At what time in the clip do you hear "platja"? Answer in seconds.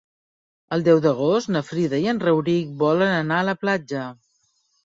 3.67-4.09